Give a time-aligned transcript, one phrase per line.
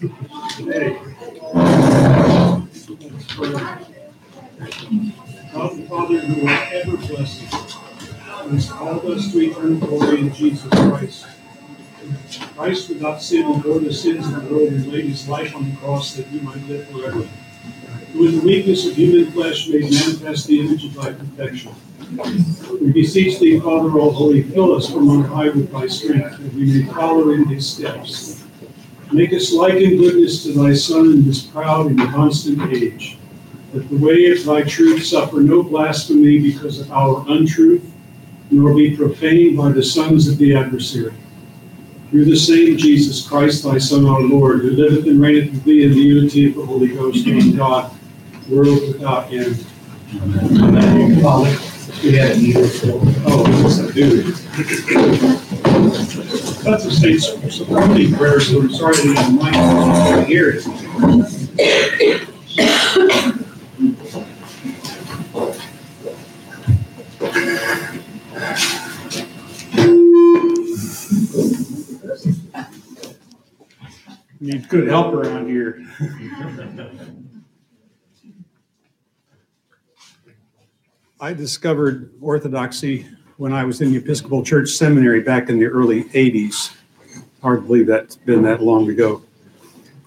[0.00, 0.08] God
[5.76, 11.26] the Father, who are ever blessed, has called us to eternal glory in Jesus Christ.
[12.56, 15.76] Christ without sin bore the sins of the world and laid his life on the
[15.76, 17.28] cross that we might live forever.
[18.14, 21.74] Who in the weakness of human flesh made manifest the image of thy perfection.
[22.80, 26.54] We beseech thee, Father all holy, fill us from on high with thy strength, that
[26.54, 28.39] we may follow in his steps.
[29.12, 33.18] Make us like in goodness to thy Son in this proud and constant age,
[33.72, 37.84] that the way of thy truth suffer no blasphemy because of our untruth,
[38.52, 41.14] nor be profaned by the sons of the adversary.
[42.10, 45.84] Through the same Jesus Christ, thy Son, our Lord, who liveth and reigneth with thee
[45.84, 47.92] in the unity of the Holy Ghost, one God,
[48.48, 49.64] world without end.
[50.14, 51.20] Amen.
[51.20, 51.56] Father,
[52.02, 52.82] we need of
[53.26, 54.22] Oh, yes, I do.
[56.62, 60.66] That's a state supporting prayer, so I'm sorry you might not hear it.
[74.40, 75.82] Need good help around here.
[81.20, 83.06] I discovered Orthodoxy
[83.40, 86.76] when I was in the Episcopal Church Seminary back in the early 80s.
[87.40, 89.22] Hard to believe that's been that long ago.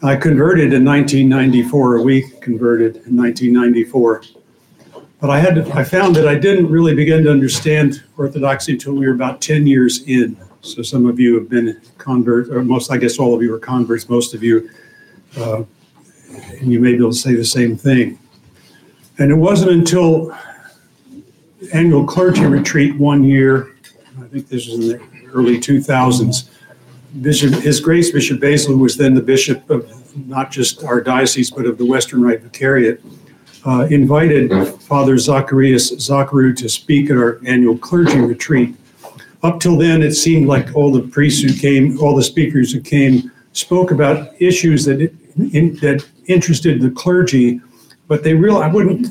[0.03, 4.21] I converted in 1994, a week converted in 1994.
[5.19, 8.93] But I had to, I found that I didn't really begin to understand Orthodoxy until
[8.93, 10.37] we were about 10 years in.
[10.61, 13.59] So some of you have been converts, or most, I guess all of you are
[13.59, 14.69] converts, most of you,
[15.39, 15.63] uh,
[16.59, 18.19] and you may be able to say the same thing.
[19.17, 20.37] And it wasn't until
[21.73, 23.75] annual clergy retreat one year,
[24.19, 26.49] I think this was in the early 2000s.
[27.21, 29.91] Bishop, His Grace Bishop Basil, who was then the bishop of
[30.27, 33.01] not just our diocese, but of the Western Rite Vicariate,
[33.65, 38.75] uh, invited Father Zacharias Zacharou to speak at our annual clergy retreat.
[39.41, 42.79] Up till then, it seemed like all the priests who came, all the speakers who
[42.81, 47.61] came, spoke about issues that in, that interested the clergy,
[48.07, 49.07] but they real I wouldn't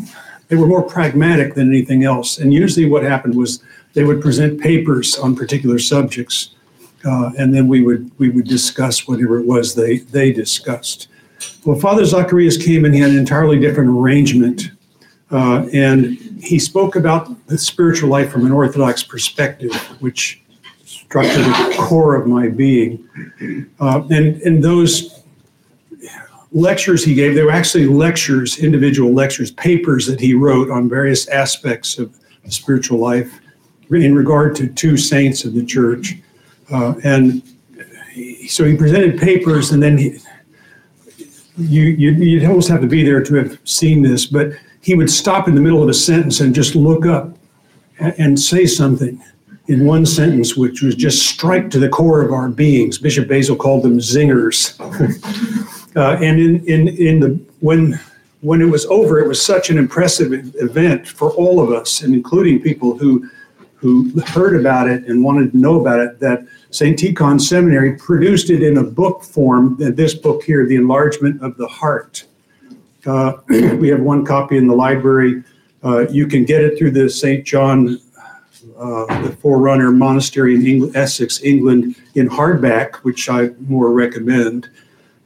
[0.53, 2.37] they were more pragmatic than anything else.
[2.37, 3.63] And usually, what happened was
[3.95, 6.55] they would present papers on particular subjects,
[7.07, 11.09] uh, and then we would we would discuss whatever it was they they discussed.
[11.65, 14.73] Well, Father Zacharias came and he had an entirely different arrangement,
[15.31, 20.43] uh, and he spoke about the spiritual life from an Orthodox perspective, which
[20.85, 23.09] struck to the core of my being.
[23.81, 25.22] Uh, and and those
[26.53, 31.29] lectures he gave, they were actually lectures, individual lectures, papers that he wrote on various
[31.29, 32.15] aspects of
[32.49, 33.41] spiritual life
[33.91, 36.17] in regard to two saints of the church.
[36.71, 37.43] Uh, and
[38.11, 40.19] he, so he presented papers, and then he,
[41.57, 45.11] you, you, you'd almost have to be there to have seen this, but he would
[45.11, 47.37] stop in the middle of a sentence and just look up
[47.99, 49.23] and, and say something
[49.69, 52.99] in one sentence, which was just strike to the core of our beings.
[52.99, 54.77] Bishop Basil called them zingers.
[55.95, 58.01] Uh, and in, in, in the when
[58.41, 62.15] when it was over, it was such an impressive event for all of us, and
[62.15, 63.29] including people who
[63.83, 66.97] who heard about it and wanted to know about it, that St.
[66.97, 71.67] Tikhon Seminary produced it in a book form, this book here, The Enlargement of the
[71.67, 72.25] Heart.
[73.05, 75.43] Uh, we have one copy in the library.
[75.83, 77.45] Uh, you can get it through the St.
[77.45, 78.01] John,
[78.79, 84.71] uh, the Forerunner Monastery in Essex, England, in hardback, which I more recommend.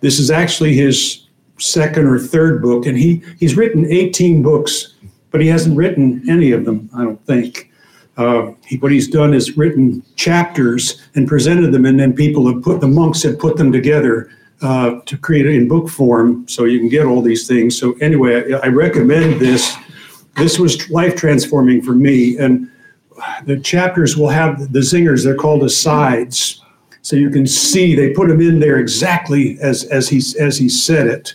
[0.00, 1.26] This is actually his
[1.58, 4.94] second or third book, and he, he's written 18 books,
[5.30, 7.70] but he hasn't written any of them, I don't think.
[8.16, 12.62] Uh, he, what he's done is written chapters and presented them, and then people have
[12.62, 14.30] put the monks have put them together
[14.62, 17.78] uh, to create it in book form, so you can get all these things.
[17.78, 19.76] So anyway, I, I recommend this.
[20.36, 22.70] This was life transforming for me, and
[23.44, 25.24] the chapters will have the zingers.
[25.24, 26.62] They're called asides,
[27.06, 30.68] so you can see they put them in there exactly as as he as he
[30.68, 31.34] said it.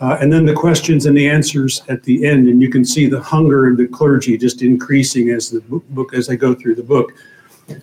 [0.00, 3.06] Uh, and then the questions and the answers at the end, and you can see
[3.06, 6.82] the hunger of the clergy just increasing as the book, as they go through the
[6.82, 7.12] book.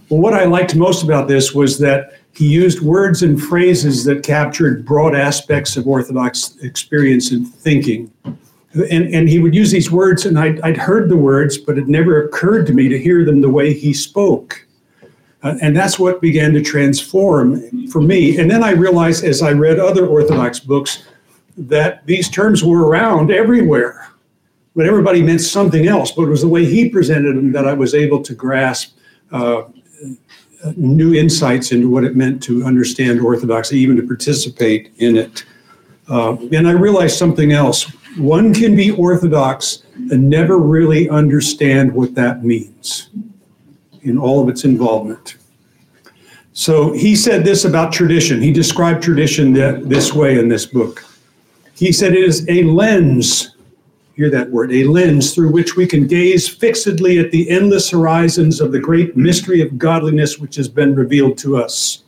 [0.09, 4.23] Well, what I liked most about this was that he used words and phrases that
[4.23, 8.11] captured broad aspects of Orthodox experience and thinking.
[8.73, 11.87] And, and he would use these words, and I'd, I'd heard the words, but it
[11.87, 14.66] never occurred to me to hear them the way he spoke.
[15.43, 18.37] Uh, and that's what began to transform for me.
[18.39, 21.03] And then I realized as I read other Orthodox books
[21.57, 24.09] that these terms were around everywhere,
[24.75, 26.11] but everybody meant something else.
[26.11, 28.97] But it was the way he presented them that I was able to grasp
[29.31, 29.63] uh,
[30.75, 35.45] new insights into what it meant to understand Orthodoxy, even to participate in it.
[36.09, 37.83] Uh, and I realized something else.
[38.17, 43.09] One can be Orthodox and never really understand what that means
[44.03, 45.37] in all of its involvement.
[46.53, 48.41] So he said this about tradition.
[48.41, 51.05] He described tradition this way in this book.
[51.75, 53.55] He said it is a lens,
[54.15, 58.59] hear that word, a lens through which we can gaze fixedly at the endless horizons
[58.59, 62.03] of the great mystery of godliness which has been revealed to us.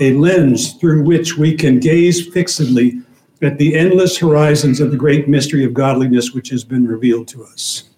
[0.00, 3.02] A lens through which we can gaze fixedly
[3.42, 7.44] at the endless horizons of the great mystery of godliness which has been revealed to
[7.44, 7.90] us.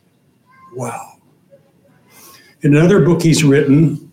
[0.74, 1.15] Wow.
[2.62, 4.12] In another book he's written,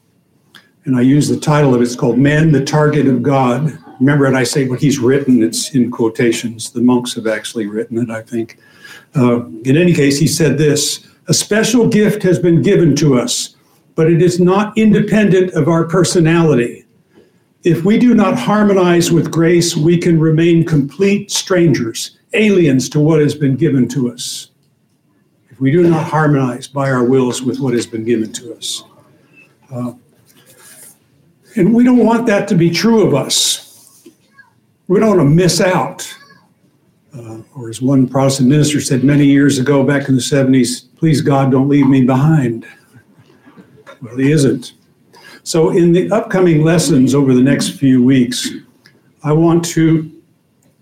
[0.83, 3.77] and I use the title of it, it's called Man, the Target of God.
[4.01, 6.71] Remember, when I say what he's written, it's in quotations.
[6.71, 8.59] The monks have actually written it, I think.
[9.15, 13.55] Uh, in any case, he said this A special gift has been given to us,
[13.95, 16.85] but it is not independent of our personality.
[17.63, 23.21] If we do not harmonize with grace, we can remain complete strangers, aliens to what
[23.21, 24.49] has been given to us.
[25.63, 28.83] We do not harmonize by our wills with what has been given to us.
[29.71, 29.94] Uh,
[31.56, 34.06] and we don't want that to be true of us.
[34.89, 36.13] We don't want to miss out.
[37.15, 41.21] Uh, or as one Protestant minister said many years ago back in the 70s, please
[41.21, 42.68] God, don't leave me behind.
[44.01, 44.74] Well, he isn't.
[45.44, 48.50] So, in the upcoming lessons over the next few weeks,
[49.24, 50.12] I want to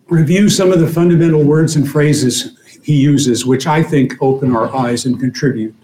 [0.08, 4.74] review some of the fundamental words and phrases he uses, which I think open our
[4.76, 5.76] eyes and contribute.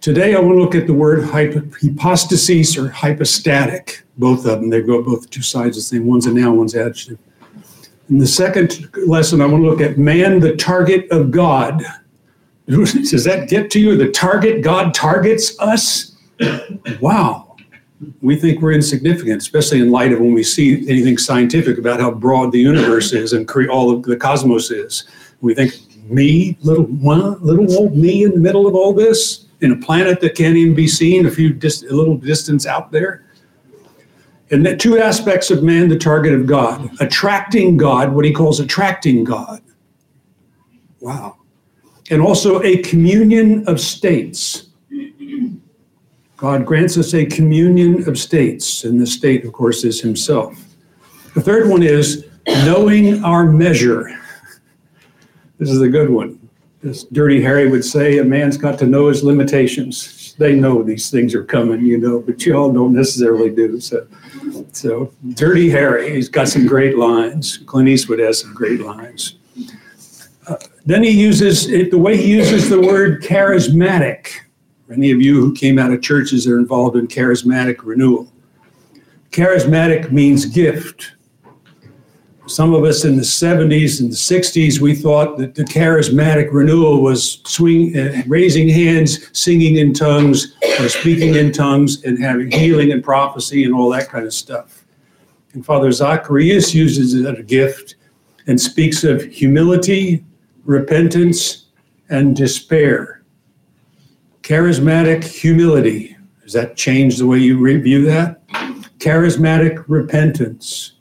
[0.00, 4.68] Today, I want to look at the word hypostasis or hypostatic, both of them.
[4.68, 6.06] They go both two sides the same.
[6.06, 7.18] One's a noun, one's adjective.
[8.10, 11.82] In the second lesson, I want to look at man, the target of God.
[12.66, 13.96] Does that get to you?
[13.96, 16.16] The target, God targets us?
[17.00, 17.44] Wow
[18.20, 22.10] we think we're insignificant, especially in light of when we see anything scientific about how
[22.10, 25.04] broad the universe is and all of the cosmos is.
[25.44, 25.74] We think,
[26.10, 30.20] me, little one, little old me in the middle of all this, in a planet
[30.20, 33.24] that can't even be seen a few dis- a little distance out there.
[34.50, 38.60] And the two aspects of man, the target of God, attracting God, what he calls
[38.60, 39.62] attracting God.
[41.00, 41.38] Wow.
[42.10, 44.68] And also a communion of states
[46.36, 50.62] God grants us a communion of states, and the state, of course, is Himself.
[51.34, 54.20] The third one is knowing our measure.
[55.58, 56.38] This is a good one.
[56.82, 60.34] As Dirty Harry would say, a man's got to know his limitations.
[60.38, 63.80] They know these things are coming, you know, but you all don't necessarily do.
[63.80, 64.06] So,
[64.72, 67.58] so Dirty Harry, he's got some great lines.
[67.58, 69.36] Clint Eastwood has some great lines.
[70.46, 74.40] Uh, then he uses it, the way he uses the word charismatic
[74.90, 78.30] any of you who came out of churches that are involved in charismatic renewal.
[79.30, 81.12] Charismatic means gift.
[82.46, 87.00] Some of us in the 70s and the 60s, we thought that the charismatic renewal
[87.00, 92.92] was swing, uh, raising hands, singing in tongues, or speaking in tongues, and having healing
[92.92, 94.84] and prophecy and all that kind of stuff.
[95.54, 97.94] And Father Zacharias uses it as a gift
[98.46, 100.22] and speaks of humility,
[100.64, 101.66] repentance,
[102.10, 103.22] and despair.
[104.42, 106.16] Charismatic humility.
[106.42, 108.46] Does that change the way you review that?
[108.98, 110.93] Charismatic repentance.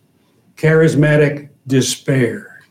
[0.63, 2.61] Charismatic despair.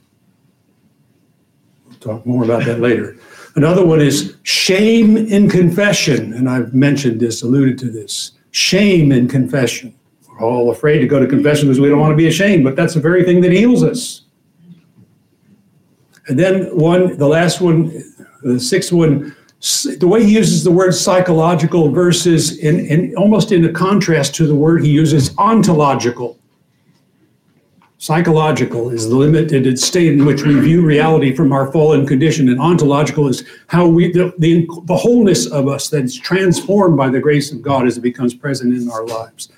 [1.85, 3.19] We'll talk more about that later.
[3.55, 6.33] Another one is shame in confession.
[6.33, 8.33] And I've mentioned this, alluded to this.
[8.51, 9.95] Shame in confession.
[10.27, 12.77] We're all afraid to go to confession because we don't want to be ashamed, but
[12.77, 14.23] that's the very thing that heals us.
[16.29, 18.03] And then one, the last one,
[18.43, 19.37] the sixth one,
[19.99, 24.47] the way he uses the word psychological versus in, in almost in a contrast to
[24.47, 26.39] the word he uses ontological.
[28.03, 32.59] Psychological is the limited state in which we view reality from our fallen condition, and
[32.59, 37.53] ontological is how we the, the, the wholeness of us that's transformed by the grace
[37.53, 39.51] of God as it becomes present in our lives.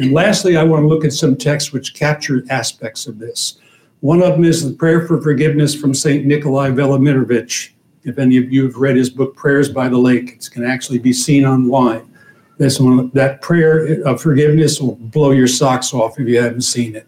[0.00, 3.58] And lastly, I want to look at some texts which capture aspects of this.
[4.00, 6.24] One of them is the prayer for forgiveness from St.
[6.24, 7.72] Nikolai Velimirovich.
[8.04, 10.98] If any of you have read his book, Prayers by the Lake, it can actually
[10.98, 12.10] be seen online.
[12.56, 16.96] This one, that prayer of forgiveness will blow your socks off if you haven't seen
[16.96, 17.06] it.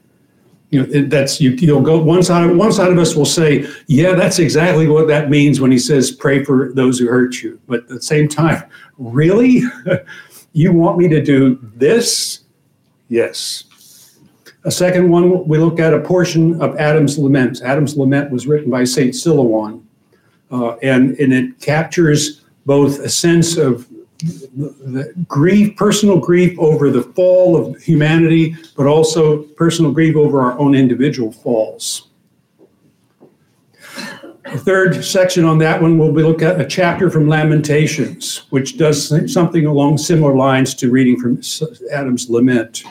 [0.74, 1.50] You know, that's you.
[1.50, 2.54] You'll go one side.
[2.54, 6.10] One side of us will say, "Yeah, that's exactly what that means when he says
[6.10, 8.64] pray for those who hurt you." But at the same time,
[8.98, 9.62] really,
[10.52, 12.40] you want me to do this?
[13.08, 13.64] Yes.
[14.64, 17.60] A second one, we look at a portion of Adam's Lament.
[17.62, 19.84] Adam's Lament was written by Saint Silouan
[20.50, 23.88] uh, and, and it captures both a sense of
[25.28, 30.75] grief, personal grief over the fall of humanity, but also personal grief over our own
[30.75, 32.09] individual falls.
[34.44, 38.76] The third section on that one, we'll be look at a chapter from Lamentations, which
[38.76, 41.40] does something along similar lines to reading from
[41.90, 42.85] Adam's Lament.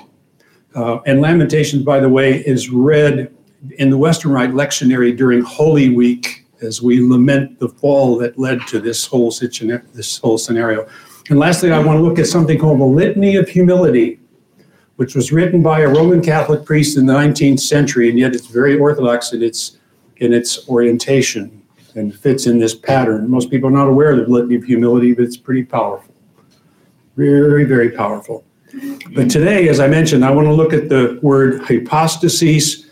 [0.76, 3.32] Uh, and Lamentations, by the way, is read
[3.78, 8.66] in the Western Rite lectionary during Holy Week as we lament the fall that led
[8.68, 10.88] to this whole, this whole scenario.
[11.30, 14.20] And lastly, I want to look at something called the Litany of Humility,
[14.96, 18.48] which was written by a Roman Catholic priest in the 19th century, and yet it's
[18.48, 19.78] very orthodox in its
[20.18, 21.62] in its orientation
[21.96, 23.30] and fits in this pattern.
[23.30, 26.14] Most people are not aware of the Litany of Humility, but it's pretty powerful.
[27.16, 28.44] Very, very powerful.
[29.14, 32.83] But today, as I mentioned, I want to look at the word hypostasis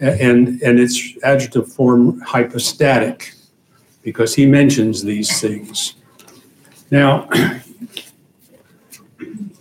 [0.00, 3.34] and, and its adjective form hypostatic,
[4.02, 5.94] because he mentions these things.
[6.90, 7.28] Now,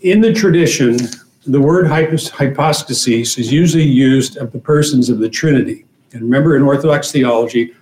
[0.02, 0.98] in the tradition,
[1.46, 5.86] the word hypostasis is usually used of the persons of the Trinity.
[6.14, 7.74] And remember, in Orthodox theology,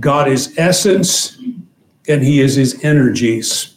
[0.00, 1.38] God is essence
[2.08, 3.74] and he is his energies.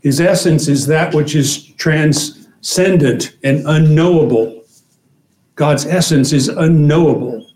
[0.00, 4.61] His essence is that which is transcendent and unknowable.
[5.54, 7.46] God's essence is unknowable.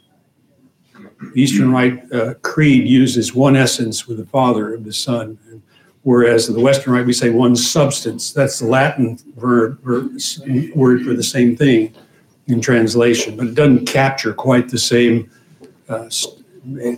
[1.00, 5.38] The Eastern Rite uh, Creed uses one essence with the Father and the Son,
[6.02, 8.32] whereas in the Western Rite we say one substance.
[8.32, 11.94] That's the Latin verb, word for the same thing
[12.46, 15.30] in translation, but it doesn't capture quite the same
[15.88, 16.08] uh,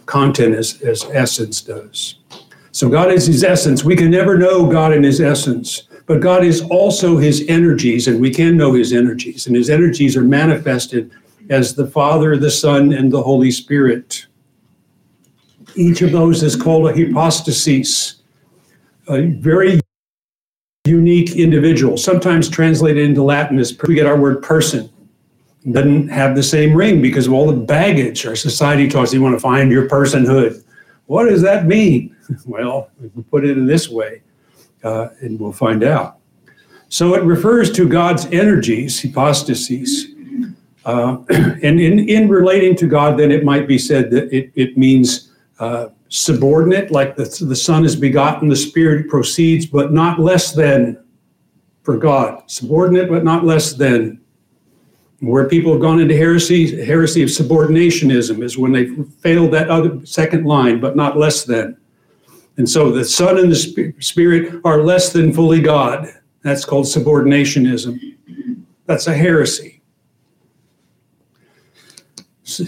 [0.06, 2.16] content as, as essence does.
[2.72, 3.82] So God is his essence.
[3.82, 8.18] We can never know God in his essence, but God is also his energies, and
[8.18, 9.46] we can know his energies.
[9.46, 11.12] And his energies are manifested
[11.50, 14.26] as the Father, the Son, and the Holy Spirit.
[15.76, 18.22] Each of those is called a hypostasis,
[19.06, 19.80] a very
[20.86, 24.90] unique individual, sometimes translated into Latin as we get our word person
[25.70, 29.12] doesn't have the same ring because of all the baggage our society talks.
[29.12, 30.64] You want to find your personhood.
[31.06, 32.14] What does that mean?
[32.44, 34.20] Well, we put it in this way,
[34.84, 36.18] uh, and we'll find out.
[36.88, 40.14] So it refers to God's energies, hypostases.
[40.84, 41.18] Uh,
[41.62, 45.32] and in, in relating to God, then it might be said that it, it means
[45.58, 51.02] uh, subordinate, like the, the Son is begotten, the Spirit proceeds, but not less than
[51.82, 52.42] for God.
[52.46, 54.20] Subordinate, but not less than
[55.20, 58.86] where people have gone into heresy, heresy of subordinationism is when they
[59.20, 61.76] failed that other second line, but not less than.
[62.58, 66.12] And so the Son and the Spirit are less than fully God.
[66.42, 68.16] That's called subordinationism.
[68.86, 69.80] That's a heresy.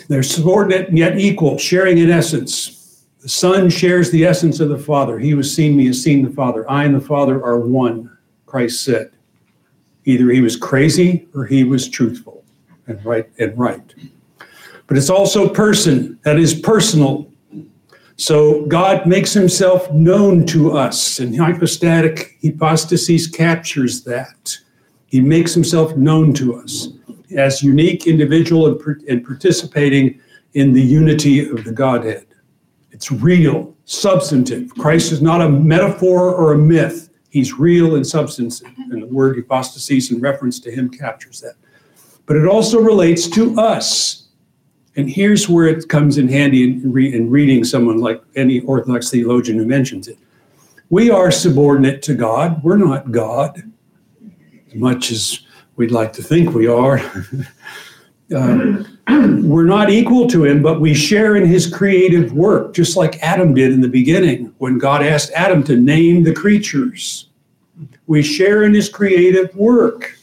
[0.09, 3.05] They're subordinate yet equal, sharing in essence.
[3.21, 5.19] The Son shares the essence of the Father.
[5.19, 6.71] He who has seen me has seen the Father.
[6.71, 8.17] I and the Father are one,
[8.47, 9.11] Christ said.
[10.05, 12.45] Either he was crazy or he was truthful
[12.87, 13.95] and right and right.
[14.87, 17.30] But it's also person, that is personal.
[18.21, 24.59] So God makes himself known to us, and hypostatic hypostasis captures that.
[25.07, 26.89] He makes himself known to us
[27.35, 30.21] as unique individual and, and participating
[30.53, 32.27] in the unity of the Godhead.
[32.91, 34.75] It's real, substantive.
[34.75, 37.09] Christ is not a metaphor or a myth.
[37.31, 38.69] He's real and substantive.
[38.91, 41.55] And the word hypostasis in reference to him captures that
[42.31, 44.20] but it also relates to us.
[44.97, 49.11] And here's where it comes in handy in, re- in reading someone like any Orthodox
[49.11, 50.19] theologian who mentions it.
[50.89, 52.63] We are subordinate to God.
[52.65, 53.63] We're not God,
[54.69, 55.41] as much as
[55.77, 56.99] we'd like to think we are.
[58.35, 58.85] uh,
[59.43, 63.55] we're not equal to him, but we share in his creative work, just like Adam
[63.55, 67.29] did in the beginning when God asked Adam to name the creatures.
[68.07, 70.17] We share in his creative work.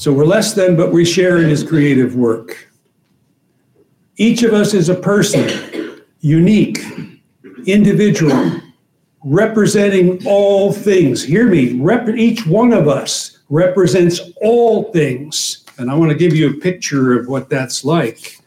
[0.00, 2.70] So we're less than, but we share in his creative work.
[4.16, 6.78] Each of us is a person, unique,
[7.66, 8.62] individual,
[9.22, 11.22] representing all things.
[11.22, 15.66] Hear me, rep- each one of us represents all things.
[15.76, 18.38] And I want to give you a picture of what that's like.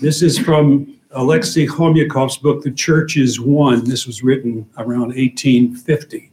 [0.00, 3.84] This is from Alexei Khomyakov's book, The Church is One.
[3.84, 6.32] This was written around 1850.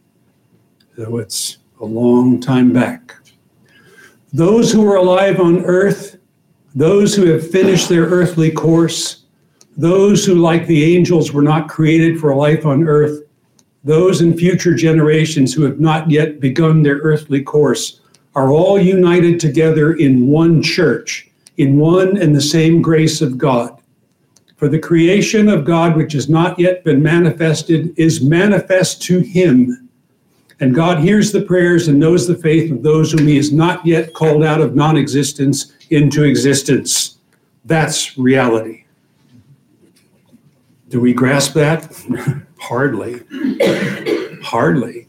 [0.95, 3.17] So it's a long time back.
[4.35, 6.17] Those who are alive on earth,
[6.75, 9.23] those who have finished their earthly course,
[9.77, 13.23] those who, like the angels, were not created for a life on earth,
[13.85, 18.01] those in future generations who have not yet begun their earthly course,
[18.35, 23.81] are all united together in one church, in one and the same grace of God.
[24.57, 29.84] For the creation of God, which has not yet been manifested, is manifest to him
[30.59, 33.85] and God hears the prayers and knows the faith of those whom He has not
[33.85, 37.17] yet called out of non existence into existence.
[37.65, 38.85] That's reality.
[40.89, 41.91] Do we grasp that?
[42.59, 43.21] Hardly.
[44.43, 45.07] Hardly.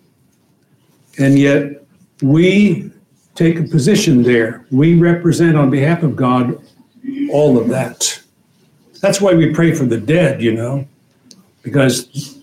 [1.18, 1.84] And yet,
[2.22, 2.90] we
[3.34, 4.66] take a position there.
[4.70, 6.58] We represent on behalf of God
[7.30, 8.20] all of that.
[9.00, 10.88] That's why we pray for the dead, you know,
[11.62, 12.35] because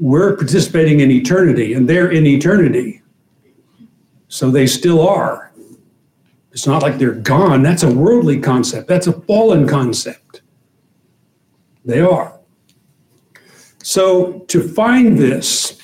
[0.00, 3.02] we're participating in eternity and they're in eternity.
[4.28, 5.52] So they still are.
[6.52, 7.62] It's not like they're gone.
[7.62, 10.42] That's a worldly concept, that's a fallen concept.
[11.84, 12.38] They are.
[13.82, 15.78] So to find this,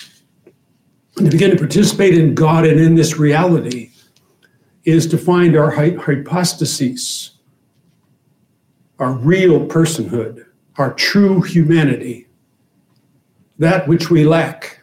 [1.16, 3.90] to begin to participate in God and in this reality,
[4.85, 7.30] is to find our hypostases,
[8.99, 10.46] our real personhood,
[10.76, 12.25] our true humanity,
[13.59, 14.81] that which we lack,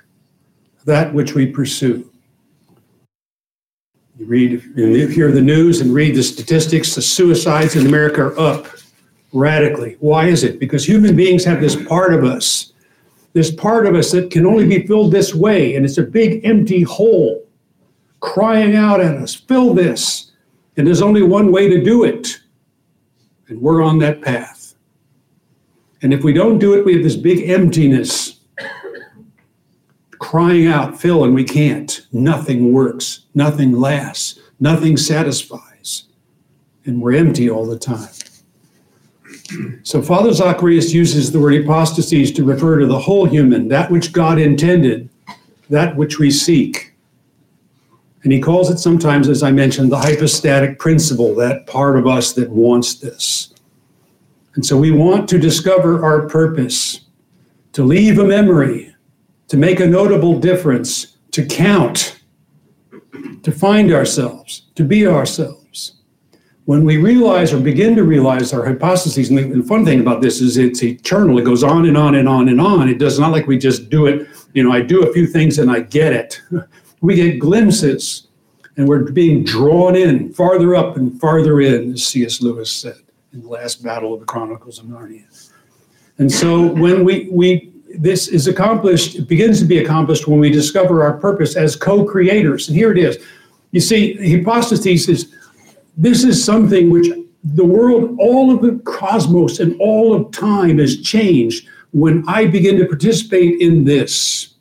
[0.85, 2.09] that which we pursue.
[4.17, 8.39] You read, you hear the news and read the statistics, the suicides in America are
[8.39, 8.67] up
[9.31, 9.97] radically.
[9.99, 10.59] Why is it?
[10.59, 12.73] Because human beings have this part of us,
[13.33, 16.45] this part of us that can only be filled this way, and it's a big
[16.45, 17.43] empty hole
[18.19, 20.31] crying out at us, fill this.
[20.77, 22.39] And there's only one way to do it.
[23.47, 24.75] And we're on that path.
[26.01, 28.32] And if we don't do it, we have this big emptiness
[30.33, 32.07] crying out, fill, and we can't.
[32.11, 36.05] Nothing works, nothing lasts, nothing satisfies.
[36.85, 38.09] And we're empty all the time.
[39.83, 44.11] So Father Zacharias uses the word hypostases to refer to the whole human, that which
[44.11, 45.07] God intended,
[45.69, 46.95] that which we seek.
[48.23, 52.33] And he calls it sometimes, as I mentioned, the hypostatic principle, that part of us
[52.33, 53.53] that wants this.
[54.55, 57.01] And so we want to discover our purpose,
[57.73, 58.92] to leave a memory,
[59.53, 62.19] to make a notable difference, to count,
[63.43, 66.01] to find ourselves, to be ourselves.
[66.65, 70.41] When we realize or begin to realize our hypostases, and the fun thing about this
[70.41, 72.89] is it's eternal, it goes on and on and on and on.
[72.89, 75.59] It does not like we just do it, you know, I do a few things
[75.59, 76.41] and I get it.
[77.01, 78.29] we get glimpses
[78.75, 82.41] and we're being drawn in farther up and farther in, as C.S.
[82.41, 82.97] Lewis said
[83.33, 85.51] in the last battle of the Chronicles of Narnia.
[86.17, 90.49] And so when we, we this is accomplished, it begins to be accomplished when we
[90.49, 92.67] discover our purpose as co-creators.
[92.67, 93.17] And here it is.
[93.71, 95.35] You see, hypostasis is
[95.95, 97.07] this is something which
[97.43, 102.77] the world, all of the cosmos and all of time has changed when I begin
[102.77, 104.55] to participate in this.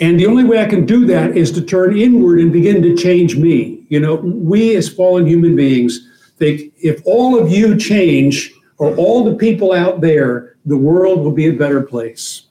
[0.00, 2.96] And the only way I can do that is to turn inward and begin to
[2.96, 3.84] change me.
[3.88, 9.24] You know, we as fallen human beings think if all of you change, or all
[9.24, 12.46] the people out there, the world will be a better place.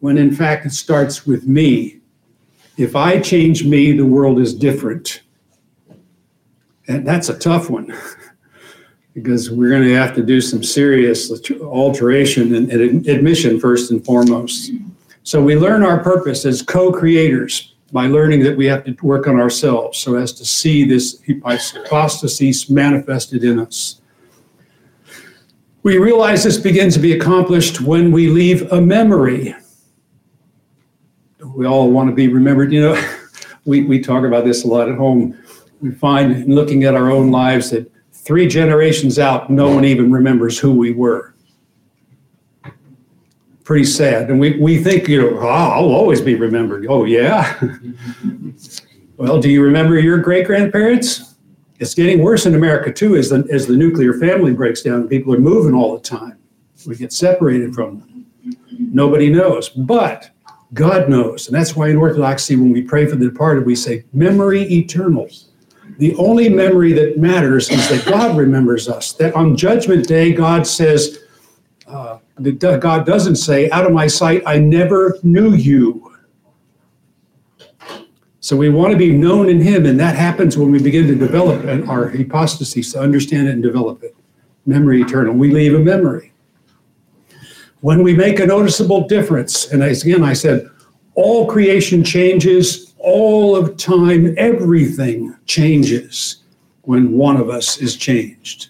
[0.00, 2.00] When in fact, it starts with me.
[2.76, 5.22] If I change me, the world is different.
[6.88, 7.96] And that's a tough one
[9.14, 12.70] because we're going to have to do some serious alteration and,
[13.08, 14.70] admission first and foremost.
[15.22, 19.26] So we learn our purpose as co creators by learning that we have to work
[19.26, 24.00] on ourselves so as to see this hypostasis manifested in us.
[25.86, 29.54] We realize this begins to be accomplished when we leave a memory.
[31.54, 32.72] We all want to be remembered.
[32.72, 33.08] You know,
[33.66, 35.38] we, we talk about this a lot at home.
[35.80, 40.10] We find in looking at our own lives that three generations out, no one even
[40.10, 41.36] remembers who we were
[43.62, 44.28] pretty sad.
[44.28, 46.86] And we, we think, you know, oh, I'll always be remembered.
[46.88, 47.62] Oh, yeah?
[49.18, 51.25] well, do you remember your great grandparents?
[51.78, 55.08] It's getting worse in America, too, as the, as the nuclear family breaks down.
[55.08, 56.38] People are moving all the time.
[56.86, 58.26] We get separated from them.
[58.78, 59.68] Nobody knows.
[59.68, 60.30] But
[60.72, 61.48] God knows.
[61.48, 65.28] And that's why in Orthodoxy, when we pray for the departed, we say, memory eternal.
[65.98, 69.12] The only memory that matters is that God remembers us.
[69.14, 71.20] That on Judgment Day, God says,
[71.86, 76.15] uh, God doesn't say, out of my sight, I never knew you.
[78.46, 81.16] So we want to be known in Him, and that happens when we begin to
[81.16, 84.14] develop our hypostasis, to understand it and develop it.
[84.66, 85.34] Memory eternal.
[85.34, 86.32] We leave a memory.
[87.80, 90.70] When we make a noticeable difference, and again, I said,
[91.16, 96.44] all creation changes, all of time, everything changes
[96.82, 98.68] when one of us is changed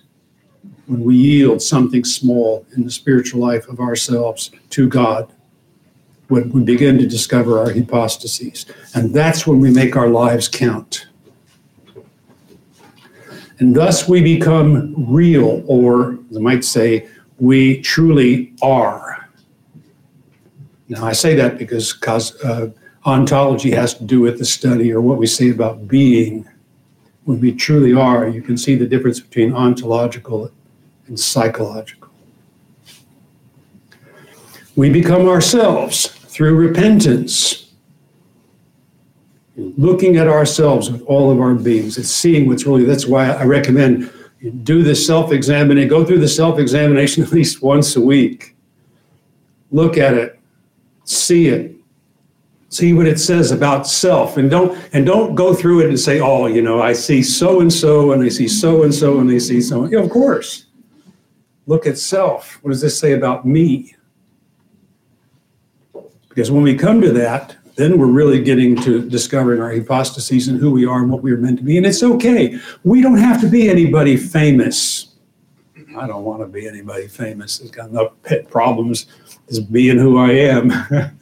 [0.87, 5.31] when we yield something small in the spiritual life of ourselves to God,
[6.29, 8.67] when we begin to discover our hypostases.
[8.95, 11.07] And that's when we make our lives count.
[13.59, 17.09] And thus we become real, or I might say,
[17.39, 19.29] we truly are.
[20.89, 22.71] Now, I say that because cause, uh,
[23.05, 26.47] ontology has to do with the study or what we say about being
[27.25, 30.51] when we truly are, you can see the difference between ontological
[31.09, 32.09] and psychological.
[34.77, 37.73] We become ourselves through repentance,
[39.57, 41.97] looking at ourselves with all of our beings.
[41.97, 44.13] and seeing what's really, that's why I recommend
[44.63, 48.55] do the self examination, go through the self examination at least once a week.
[49.71, 50.39] Look at it,
[51.05, 51.75] see it,
[52.69, 54.37] see what it says about self.
[54.37, 57.63] And don't and don't go through it and say oh you know i see so
[57.63, 60.67] and so and i see so and so and i see so yeah, of course.
[61.67, 62.63] Look at self.
[62.63, 63.96] What does this say about me
[66.37, 70.59] because when we come to that then we're really getting to discovering our hypostases and
[70.59, 71.77] who we are and what we are meant to be.
[71.77, 72.59] And it's okay.
[72.85, 75.15] We don't have to be anybody famous.
[75.95, 77.61] I don't want to be anybody famous.
[77.61, 79.07] It's got enough pet problems
[79.51, 80.73] as being who i am.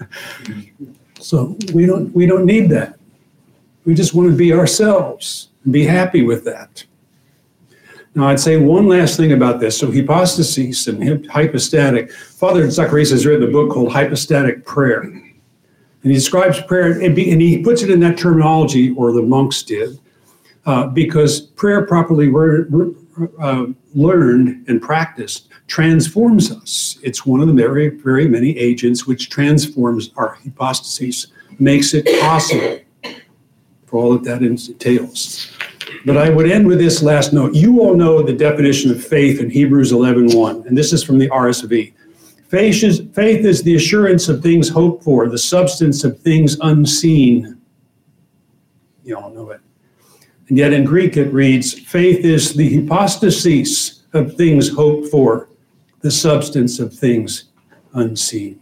[1.20, 2.98] So we don't we don't need that.
[3.86, 6.84] We just want to be ourselves and be happy with that.
[8.14, 9.78] Now, I'd say one last thing about this.
[9.78, 12.12] So, hypostasis and hypostatic.
[12.12, 15.00] Father Zacharias has written a book called Hypostatic Prayer.
[15.00, 15.32] And
[16.02, 19.98] he describes prayer, and he puts it in that terminology, or the monks did,
[20.66, 22.30] uh, because prayer properly
[23.40, 26.98] uh, learned and practiced transforms us.
[27.02, 32.80] It's one of the very, very many agents which transforms our hypostases, makes it possible
[33.86, 35.53] for all that that entails.
[36.04, 37.54] But I would end with this last note.
[37.54, 41.28] You all know the definition of faith in Hebrews 11:1, and this is from the
[41.30, 41.92] RSV.
[42.48, 47.56] Faith is, faith is the assurance of things hoped for, the substance of things unseen.
[49.02, 49.60] You all know it.
[50.48, 55.48] And yet in Greek it reads, faith is the hypostasis of things hoped for,
[56.00, 57.46] the substance of things
[57.94, 58.60] unseen.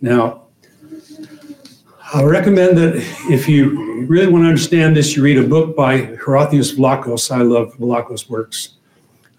[0.00, 0.47] Now,
[2.14, 2.94] I recommend that
[3.30, 7.30] if you really want to understand this, you read a book by Hierotheos Vlachos.
[7.30, 8.76] I love Vlachos' works.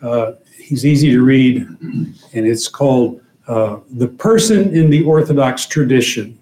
[0.03, 6.37] Uh, he's easy to read, and it's called uh, The Person in the Orthodox Tradition.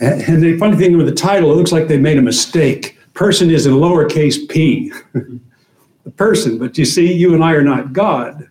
[0.00, 2.98] And, the funny thing with the title, it looks like they made a mistake.
[3.14, 4.92] Person is in lowercase p.
[5.12, 6.58] the person.
[6.58, 8.48] But you see, you and I are not God.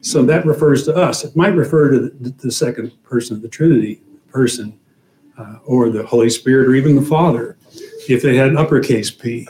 [0.00, 1.24] So that refers to us.
[1.24, 4.78] It might refer to the, the second person of the Trinity, person,
[5.38, 7.56] uh, or the Holy Spirit, or even the Father,
[8.08, 9.48] if they had an uppercase P.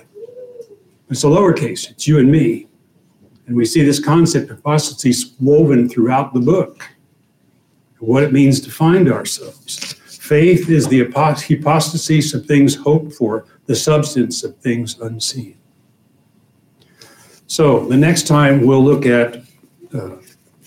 [1.10, 2.66] It's a lowercase, it's you and me.
[3.46, 6.86] And we see this concept of hypostasis woven throughout the book,
[7.98, 9.94] what it means to find ourselves.
[10.04, 15.56] Faith is the hypostasis of things hoped for, the substance of things unseen.
[17.46, 19.42] So the next time we'll look at
[19.94, 20.16] uh,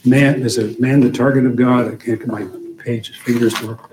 [0.04, 1.86] man, is it man the target of God?
[1.86, 3.91] I can't get my page fingers to work.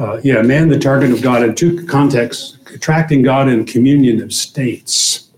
[0.00, 4.32] Uh, yeah, man the target of God in two contexts, attracting God in communion of
[4.32, 5.28] states.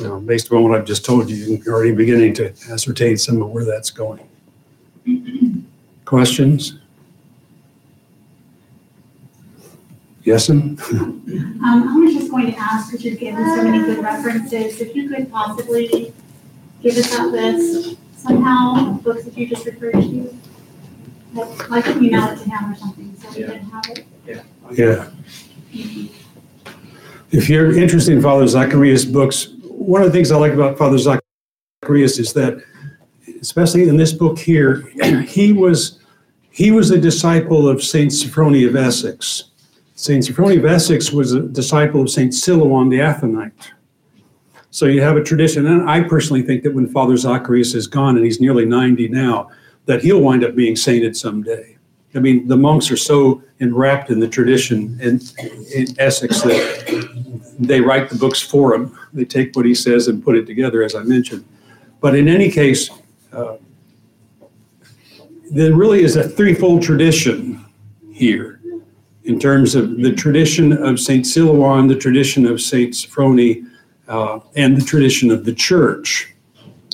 [0.00, 3.50] Now, based upon what I've just told you, you're already beginning to ascertain some of
[3.50, 4.26] where that's going.
[6.06, 6.78] Questions?
[10.24, 10.78] Yes, um,
[11.62, 15.10] I was just going to ask, because you've given so many good references, if you
[15.10, 16.14] could possibly
[16.80, 20.34] give us that list somehow, books that you just referred to?
[21.32, 24.06] Like, like you mail it to him or something, so we can have it.
[24.72, 25.10] Yeah.
[27.30, 30.98] If you're interested in Father Zacharias' books, one of the things I like about Father
[30.98, 32.62] Zacharias is that,
[33.40, 34.90] especially in this book here,
[35.26, 36.00] he was
[36.50, 39.44] he was a disciple of Saint Sophrony of Essex.
[39.94, 43.52] Saint Sophrony of Essex was a disciple of Saint Silouan the Athonite.
[44.72, 48.16] So you have a tradition, and I personally think that when Father Zacharias is gone,
[48.16, 49.50] and he's nearly 90 now,
[49.86, 51.76] that he'll wind up being sainted someday.
[52.14, 55.20] I mean, the monks are so enwrapped in the tradition in,
[55.74, 58.96] in Essex that they write the books for him.
[59.12, 61.44] They take what he says and put it together, as I mentioned.
[62.00, 62.90] But in any case,
[63.32, 63.58] uh,
[65.50, 67.64] there really is a threefold tradition
[68.10, 68.60] here
[69.24, 71.24] in terms of the tradition of St.
[71.24, 72.92] Silouan, the tradition of St.
[72.92, 73.66] Sophrony,
[74.08, 76.34] uh, and the tradition of the church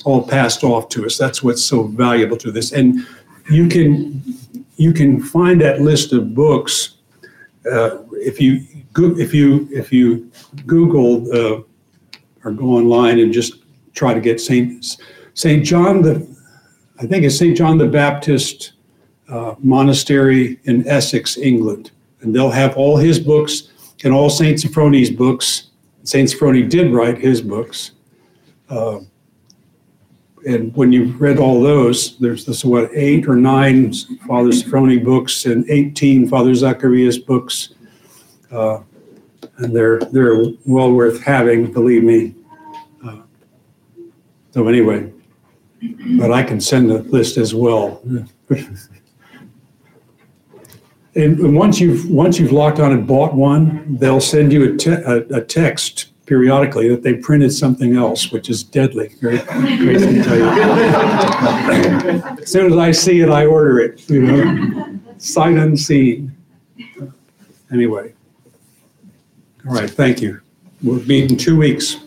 [0.07, 1.17] all passed off to us.
[1.17, 2.71] That's what's so valuable to this.
[2.71, 3.05] And
[3.49, 4.21] you can
[4.77, 6.97] you can find that list of books
[7.71, 8.65] uh, if you
[8.97, 10.31] if you if you
[10.65, 11.61] Google uh,
[12.43, 14.97] or go online and just try to get Saint
[15.33, 16.15] Saint John the
[16.99, 18.73] I think it's Saint John the Baptist
[19.29, 21.91] uh, Monastery in Essex, England,
[22.21, 23.69] and they'll have all his books
[24.03, 25.67] and all Saint Sophrony's books
[26.07, 27.91] Saint Sophrony did write his books.
[28.69, 28.99] Uh,
[30.45, 33.91] and when you've read all those, there's this, what, eight or nine
[34.27, 37.69] Father Sophrony books and 18 Father Zacharias books.
[38.51, 38.79] Uh,
[39.59, 42.35] And they're, they're well worth having, believe me.
[43.03, 43.17] Uh,
[44.51, 45.11] So anyway,
[46.19, 47.99] but I can send the list as well.
[48.05, 48.29] And
[51.15, 54.91] and once you've, once you've locked on and bought one, they'll send you a te-
[54.91, 59.07] a, a text periodically that they printed something else, which is deadly.
[59.19, 60.45] Very crazy to tell you.
[62.41, 66.35] As soon as I see it, I order it, you know, sight unseen.
[67.71, 68.13] Anyway.
[69.67, 70.41] All right, thank you.
[70.83, 71.97] We'll meet in two weeks.